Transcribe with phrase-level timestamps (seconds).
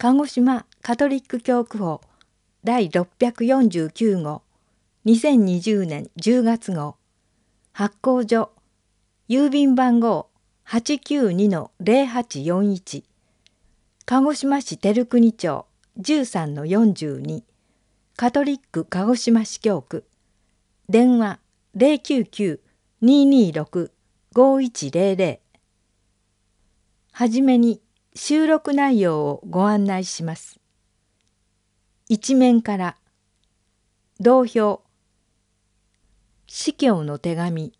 [0.00, 2.00] 鹿児島カトリック教区法
[2.62, 4.42] 第649号
[5.06, 6.94] 2020年10月号
[7.72, 8.52] 発行所
[9.28, 10.28] 郵便番号
[10.68, 13.02] 892-0841
[14.04, 15.66] 鹿児島市照国町
[15.98, 17.42] 13-42
[18.14, 20.04] カトリック鹿児島市教区
[20.88, 21.40] 電話
[23.02, 25.40] 099-226-5100
[27.10, 27.80] はじめに
[28.20, 30.58] 収録内容をご案内します。
[32.08, 32.96] 一面から
[34.18, 34.82] 同票
[36.48, 37.72] 司教の手紙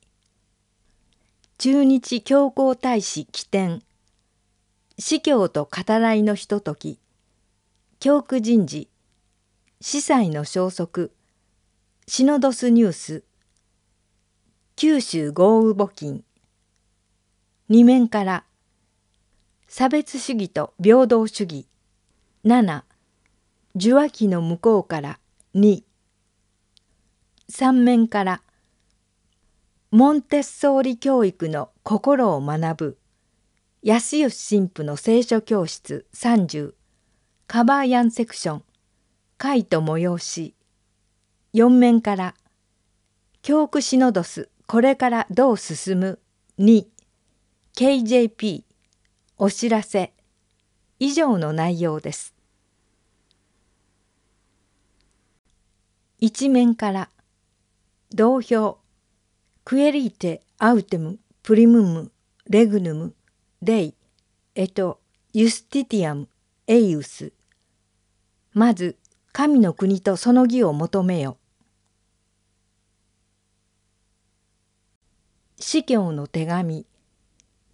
[1.58, 3.82] 中日教皇大使起点
[4.96, 7.00] 司教と語らいのひととき
[7.98, 8.88] 教区人事
[9.80, 11.12] 司祭の消息
[12.06, 13.24] シノドスニュース
[14.76, 16.22] 九州豪雨募金
[17.68, 18.44] 二面から
[19.70, 21.68] 差別主義と平等主義。
[22.42, 22.84] 7
[23.76, 25.20] 受話器の向こうから。
[25.54, 25.82] 2
[27.50, 28.42] 三面から。
[29.90, 32.98] モンテッソーリ教育の心を学ぶ。
[33.82, 36.06] 安吉神父の聖書教室。
[36.14, 36.72] 30
[37.46, 38.62] カバーヤンセクション。
[39.36, 40.54] 会と催し。
[41.52, 42.34] 4面から。
[43.42, 44.48] 教区シノドス。
[44.66, 46.18] これからどう進む
[46.58, 46.86] ？2
[47.76, 48.67] KJP
[49.40, 50.12] お知らせ
[50.98, 52.34] 以上の内容です。
[56.18, 57.08] 一面から
[58.12, 58.80] 同票
[59.64, 62.10] クエリーテアウテムプリムム
[62.50, 63.14] レグヌム
[63.62, 63.94] レイ
[64.56, 64.98] エト
[65.32, 66.28] ユスティティアム
[66.66, 67.32] エイウス
[68.54, 68.98] まず
[69.30, 71.38] 神の国とその義を求めよ。
[75.60, 76.86] 司教の手紙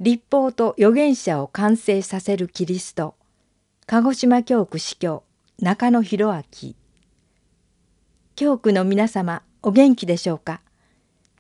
[0.01, 3.15] 立法と預言者を完成させるキリスト。
[3.87, 5.23] 鹿児島教区司教
[5.61, 6.43] 中野博明。
[8.35, 10.61] 教区の皆様お元気でしょうか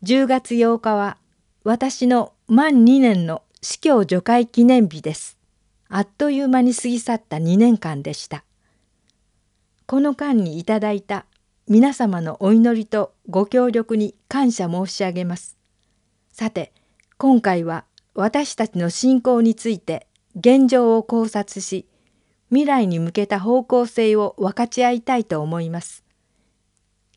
[0.05, 1.17] ？10月8日は
[1.65, 5.37] 私の満2年の司教除会記念日です。
[5.89, 8.45] あっという間に過ぎ去った2年間でした。
[9.87, 11.27] この間にいただいた
[11.67, 15.59] 皆様のお祈りとご協力に感謝申し上げます。
[16.31, 16.73] さて
[17.17, 21.87] 今回は私たちの信仰について現状を考察し
[22.49, 26.05] 未来に向けた方向性を分かち合いたいと思います。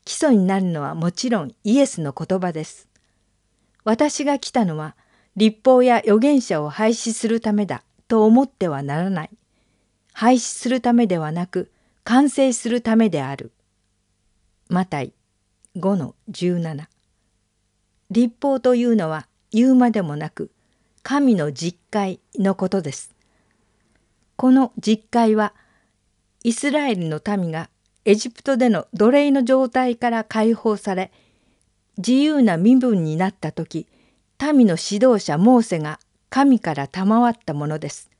[0.04, 2.88] 基礎になるのはもちろんイエスの言葉です。
[3.84, 4.96] 私が来たのは
[5.36, 9.30] 立法や預言者を廃止するためだと思ってはならない。
[10.12, 11.70] 廃止するためではなく
[12.02, 13.52] 完成するためである。
[14.68, 15.12] マタイ
[15.76, 16.86] 5の17
[18.10, 20.50] 立法というのは言うまでもなく
[21.02, 23.14] 神の実会のことです。
[24.36, 25.54] この実会は
[26.44, 27.70] イスラエルの民が
[28.04, 31.10] エジプトでの奴隷の状態から解放され
[31.98, 33.86] 自由な身分になった時
[34.40, 35.98] 民の指導者モーセが
[36.30, 38.10] 神から賜ったものです。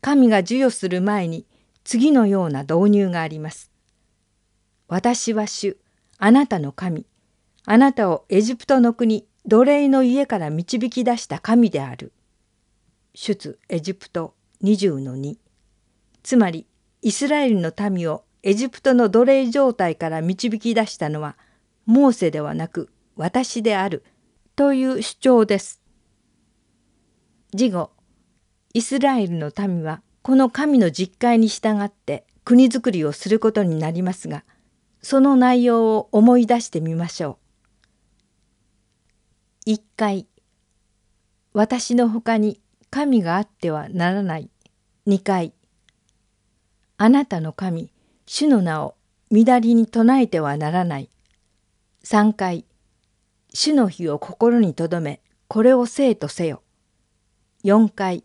[0.00, 1.46] 神が授与する前に
[1.82, 3.70] 次のような導入があります。
[4.88, 5.76] 私は主、
[6.18, 7.06] あなたの神、
[7.64, 12.12] あなたをエジプトの国奴隷の家から導き出した神である。
[13.14, 15.36] 出エジプト20の2
[16.22, 16.66] つまり
[17.00, 21.36] イスラエルの民をエジプトの奴隷状態から導き出したのは
[21.86, 24.04] モーセではなく私である
[24.56, 25.80] という主張です。
[27.52, 27.92] 次後
[28.74, 34.44] イスラエルの民はこの神の実会に従って国づくりをすることになりますが
[35.02, 37.45] その内容を思い出してみましょう。
[39.68, 40.28] 一回
[41.52, 44.48] 私のほかに神があってはならない。
[45.06, 45.54] 二回
[46.98, 47.90] あなたの神
[48.26, 48.94] 主の名を
[49.32, 51.10] 乱りに唱えてはならない。
[52.04, 52.64] 三回
[53.52, 56.62] 主の日を心に留めこれを生とせよ。
[57.64, 58.22] 四回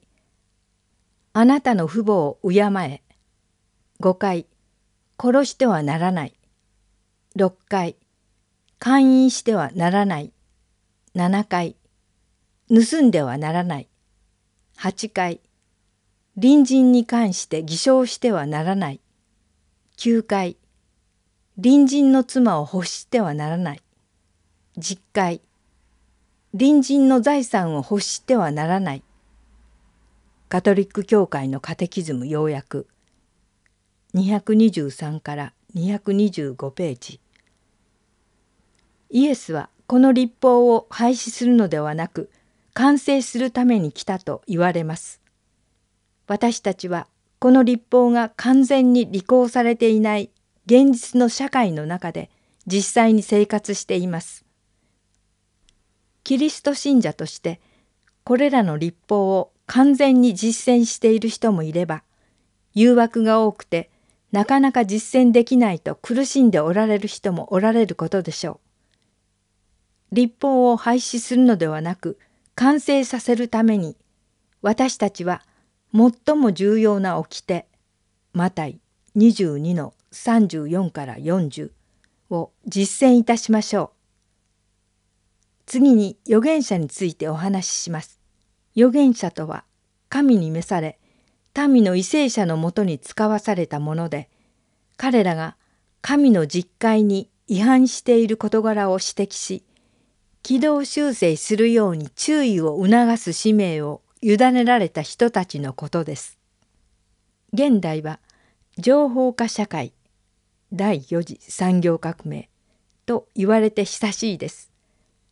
[1.33, 3.01] あなたの父母を敬え。
[3.99, 4.45] 五回
[5.17, 6.35] 殺してはならない。
[7.35, 7.95] 六回
[8.77, 10.31] 勧誘してはならない。
[11.13, 11.75] 7回。
[12.69, 13.89] 盗んではならない。
[14.77, 15.41] 8回。
[16.35, 19.01] 隣人に関して偽証してはならない。
[19.97, 20.55] 9回。
[21.61, 23.81] 隣人の妻を欲してはならない。
[24.77, 25.41] 10回。
[26.53, 29.03] 隣人の財産を欲してはならない。
[30.47, 32.87] カトリック教会のカテキズム要約。
[34.15, 37.19] 223から225ページ。
[39.09, 42.29] イエスはこの立法を廃止するのではなく
[42.73, 45.19] 完成するために来たと言われます。
[46.27, 47.07] 私たちは
[47.39, 50.29] この立法が完全に履行されていない
[50.65, 52.29] 現実の社会の中で
[52.65, 54.45] 実際に生活しています。
[56.23, 57.59] キリスト信者として
[58.23, 62.03] これらの立法を完全に実践している人もいれば
[62.73, 63.89] 誘惑が多くて
[64.31, 68.70] なかなか実践できないと苦しんでおられる人もおられることでしょう。
[70.11, 72.19] 立法を廃止するのではなく
[72.55, 73.95] 完成させるために
[74.61, 75.41] 私たちは
[75.93, 77.65] 最も重要な掟
[78.33, 78.79] マタイ
[79.15, 81.71] 22の34から40
[82.29, 83.89] を実践いたしましょう。
[85.65, 88.19] 次に預言者についてお話しします。
[88.75, 89.63] 預言者とは
[90.09, 90.99] 神に召され
[91.55, 94.29] 民の為政者のもとに使わされたもので
[94.95, 95.57] 彼らが
[96.01, 99.63] 神の実会に違反している事柄を指摘し
[100.43, 106.37] 軌道修正するように注意を促す使命を委ねられた人たちのことです。
[107.53, 108.19] 現代は
[108.77, 109.93] 情報化社会
[110.73, 112.49] 第4次産業革命
[113.05, 114.71] と言われて久しいです。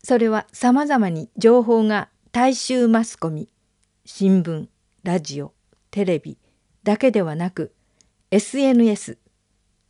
[0.04, 3.50] それはさまざまに情報が大衆マスコミ
[4.06, 4.68] 新聞
[5.04, 5.54] ラジオ
[5.92, 6.38] テレビ
[6.84, 7.74] だけではなく
[8.32, 9.18] SNS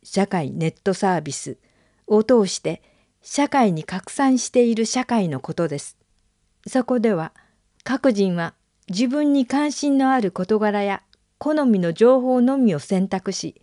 [0.02, 1.58] 社会ネットサービス
[2.06, 2.82] を通して
[3.22, 5.96] 社会に拡散している社会のことです。
[6.66, 7.32] そこでは
[7.84, 8.54] 各人は
[8.88, 11.02] 自分に関心のある事柄や
[11.38, 13.60] 好みの情報のみを選択し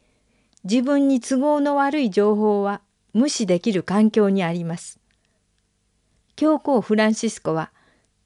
[0.63, 2.81] 自分に都合の悪い情報は
[3.13, 4.99] 無視できる環境にあります。
[6.35, 7.71] 教皇フランシスコは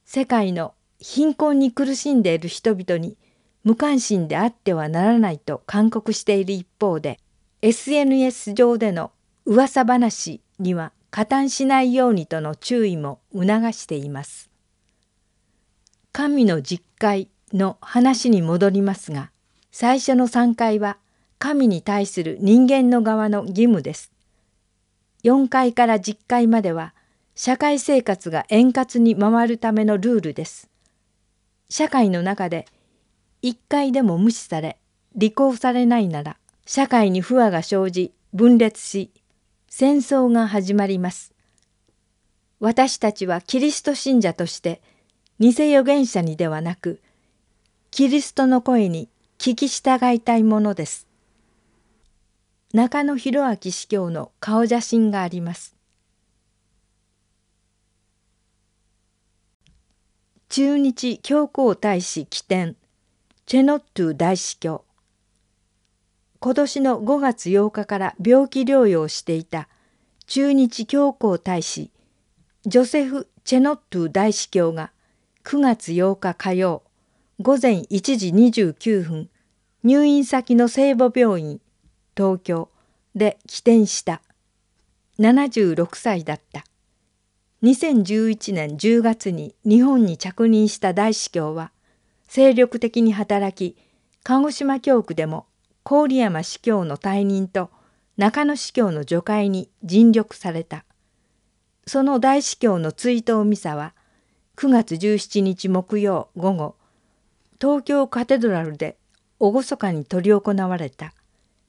[0.05, 3.17] 世界の貧困に苦しんでいる人々に
[3.63, 7.19] 無関心であってはならないと勧告している一方で
[7.61, 9.11] SNS 上での
[9.45, 14.49] 噂話には加担しないようにとの注意も促しています。
[16.13, 19.31] 神の実会の話に戻りますが
[19.71, 20.97] 最初の3回は
[21.37, 24.11] 神に対する人間の側の義務です。
[25.23, 26.93] 4回から10回までは
[27.35, 30.69] 社会生活が円滑に回るためのルールです。
[31.69, 32.67] 社会の中で
[33.41, 34.77] 一回でも無視され
[35.17, 39.11] 履行されないなら社会に不和が生じ分裂し
[39.73, 41.33] 戦争が始まります。
[42.59, 44.81] 私たちはキリスト信者として
[45.39, 46.99] 偽預言者にではなく
[47.89, 49.07] キリストの声に
[49.39, 51.07] 聞き従いたいものです。
[52.73, 55.73] 中野博明司教の顔写真があります。
[60.49, 62.75] 中日教皇大使起点
[63.45, 64.83] チェノットゥ大司教
[66.43, 69.69] 今年の5月8日から病気療養していた
[70.25, 71.91] 中日教皇大使
[72.65, 74.91] ジョセフ・チェノットゥ大司教が
[75.43, 76.81] 9月8日火曜
[77.39, 79.29] 午前1時29分
[79.83, 81.61] 入院先の聖母病院
[82.17, 82.69] 東京
[83.13, 84.23] で起点した
[85.19, 86.63] 76歳だった。
[87.61, 91.71] 2011年10月に日本に着任した大司教は
[92.27, 93.77] 精力的に働き
[94.23, 95.45] 鹿児島教区でも
[95.83, 97.69] 郡山司教の退任と
[98.17, 100.85] 中野司教の除会に尽力された。
[101.87, 103.93] その大司教の追悼ミサは
[104.55, 106.75] 9月17日木曜午後
[107.59, 108.97] 東京カテドラルで
[109.39, 111.13] 厳かに執り行われた。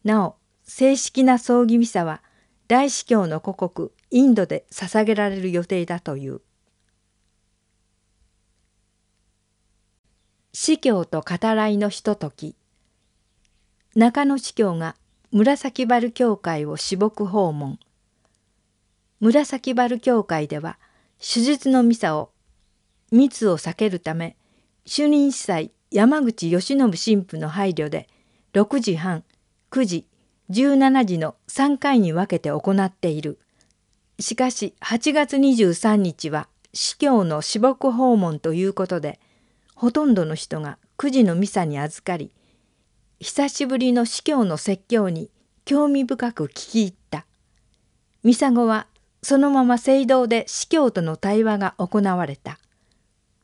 [0.05, 2.23] なお正式な葬儀ミサは
[2.69, 6.41] 大司教の故国インドで捧げられる予定だという。
[10.53, 12.55] 司教と語らいのひととき
[13.95, 14.97] 中野司教が
[15.33, 17.79] 紫原教会を私牧訪問
[19.21, 20.79] 紫原教会では
[21.19, 22.31] 手術のミサを
[23.11, 24.37] 密を避けるため
[24.87, 26.97] 主任司祭山口義信神
[27.27, 28.09] 父の配慮で
[28.55, 29.25] 6時半
[29.71, 30.07] 9時
[30.49, 33.39] 17時の3回に分けて行っている。
[34.19, 39.21] しかし8月23日は司教の私牧訪問ということで
[39.75, 42.33] ほとんどの人が9時のミサに預かり
[43.23, 45.31] 久しぶりの司教の説教に
[45.65, 47.25] 興味深く聞き入った。
[48.25, 48.89] ミサ後は
[49.23, 52.59] そのまま聖堂で司教との対話が行われた。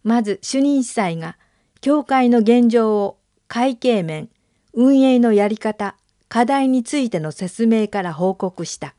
[0.03, 1.39] まず主任司祭が
[1.81, 4.31] 教会の現状を会計面
[4.75, 5.95] 運営のやり方
[6.29, 8.97] 課題についての説明から報告した。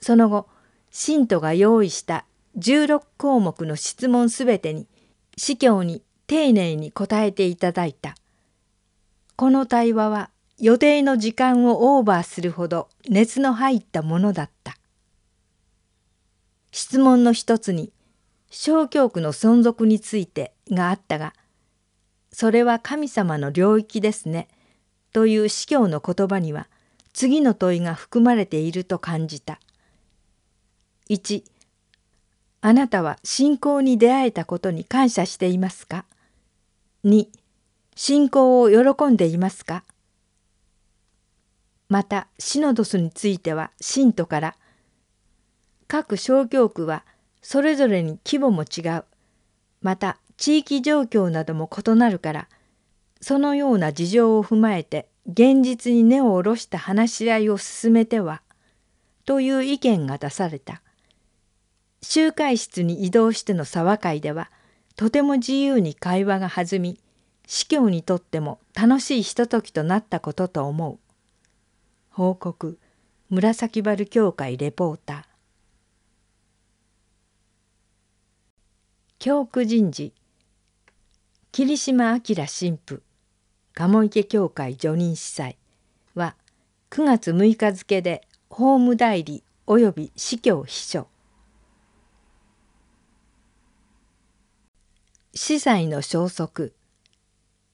[0.00, 0.48] その後、
[0.90, 2.26] 信徒が用意した
[2.58, 4.88] 16項目の質問すべてに、
[5.36, 8.16] 司教に丁寧に答えていただいた。
[9.42, 10.30] この対話は
[10.60, 14.76] 予定の時間をオーバーするほど熱の入ったものだった。
[16.70, 17.92] 質問の一つに、
[18.50, 21.34] 小教区の存続についてがあったが、
[22.30, 24.46] それは神様の領域ですね。
[25.12, 26.68] という司教の言葉には
[27.12, 29.58] 次の問いが含まれていると感じた。
[31.10, 31.42] 1
[32.60, 36.04] あなたは信仰に出会えたことに感謝していますか
[37.04, 37.41] ?2
[37.94, 39.84] 信仰を喜んでいますか？
[41.88, 44.56] またシノドスについては信徒から
[45.88, 47.04] 各小教区は
[47.42, 49.04] それぞれに規模も違う。
[49.82, 52.48] また地域状況なども異なるから
[53.20, 58.40] そのような事情を踏まえて現実に根を下ろした話し合いを進めては
[59.26, 60.80] という意見が出された。
[62.00, 64.50] 集会室に移動しての沢会では
[64.96, 66.98] とても自由に会話が弾み
[67.46, 70.98] 司教にとっても楽しいひとときとなったことと思う。
[72.10, 72.78] 報告。
[73.30, 75.24] 紫原教会レポーター。
[79.18, 80.12] 教区人事。
[81.50, 83.02] 霧島明神父。
[83.74, 85.56] 鴨池教会叙任司祭。
[86.14, 86.36] は
[86.90, 91.08] 9月6日付で法務代理及び司教秘書。
[95.34, 96.74] 司祭の消息。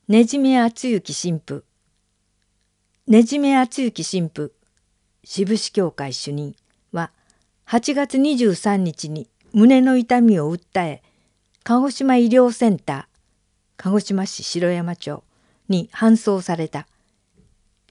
[0.08, 1.64] ねじめ厚行神父
[3.06, 4.52] ねじめ厚行神父
[5.22, 6.56] 志布志教会主任
[6.92, 7.10] は
[7.66, 11.02] 8月23日に胸の痛みを訴え
[11.62, 13.04] 鹿児島医療センター
[13.76, 15.22] 鹿児島市城山町
[15.68, 16.86] に搬送された。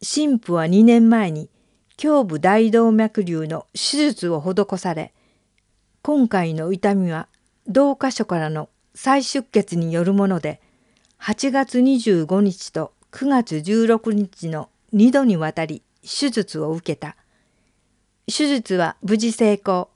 [0.01, 1.51] 神父は2年前に
[2.03, 5.13] 胸部大動脈瘤の手術を施され
[6.01, 7.27] 今回の痛みは
[7.67, 10.61] 同箇所からの再出血によるもので
[11.19, 17.15] 8月25日と9月16日の2度にわたり手術を受けた。
[18.27, 19.89] 手術は無事成功。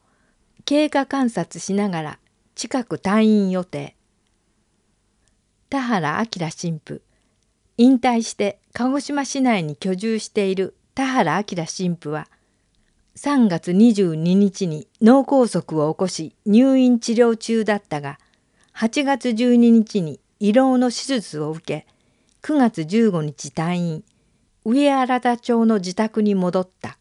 [0.66, 2.20] 経過観察しながら
[2.56, 3.96] 近く退院予定。
[5.70, 7.02] 田原明神父。
[7.78, 12.28] 引退して鹿児島市内に居住している田原明神父は
[13.16, 18.20] 3月22日に脳梗塞を起こし入院治療中だったが
[18.76, 21.88] 8月12日に胃ろの手術を受け
[22.42, 24.04] 9月15日退院
[24.66, 26.98] 上新田町の自宅に戻った。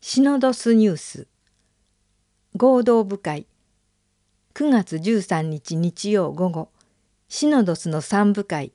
[0.00, 1.26] シノドスニュース。
[2.56, 3.46] 合同部会。
[4.54, 6.70] 9月13日日曜午後
[7.28, 8.72] シノドスの3部会。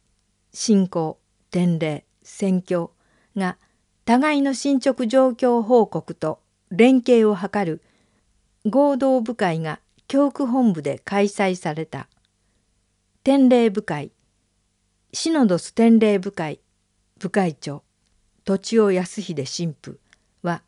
[0.54, 1.18] 信仰
[1.50, 2.92] 典礼宣教
[3.36, 3.58] が
[4.06, 6.40] 互いの進捗状況報告と
[6.70, 7.82] 連携を図る
[8.68, 12.08] 合同部会が教区本部で開催された。
[13.26, 14.12] 典礼部会。
[15.12, 16.62] シノドス典礼部会
[17.20, 17.84] 部会長。
[18.46, 20.00] 土尾康秀神父。
[20.44, 20.64] は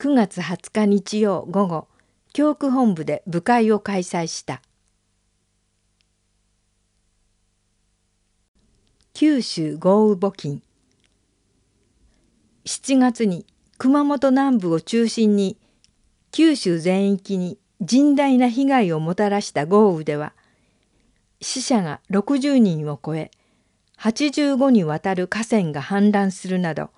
[0.00, 1.86] 9月20日日曜午後
[2.32, 4.60] 教区本部で部会を開催した。
[9.14, 10.60] 九州豪雨募金。
[12.64, 13.46] 7月に
[13.78, 15.56] 熊本南部を中心に
[16.32, 20.32] 九州全域に甚大な被害をもたらした豪雨では
[21.40, 23.30] 死者が60人を超え
[23.98, 26.90] 85にわたる河川が氾濫するなど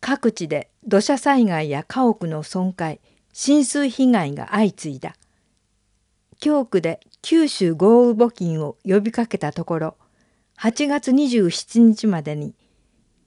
[0.00, 2.98] 各地で土砂災害や家屋の損壊
[3.32, 5.14] 浸水被害が相次いだ。
[6.40, 9.96] 教区で九州豪雨募金を呼びかけたところ
[10.58, 12.54] 8月27日までに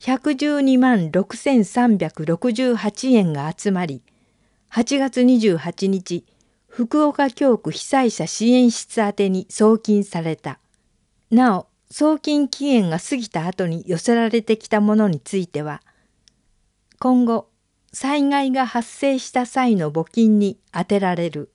[0.01, 4.03] 112万6368円が集まり
[4.71, 6.25] 8月28日
[6.77, 10.59] 福岡教区被災者支援室宛てに送金された。
[11.31, 15.81] なお送金期限が過ぎた後に寄せられてきたものについては
[16.99, 17.49] 今後
[17.91, 21.49] 災害が発生した際の募金に充てられる